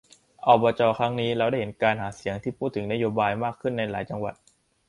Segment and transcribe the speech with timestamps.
[0.45, 4.33] อบจ ครั้งนี้ เราได้เห็นการหาเสียงที่พูดถึงนโยบายมากขึ้นในหลายจังหวัด